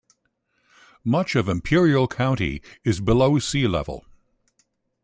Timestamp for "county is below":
2.07-3.37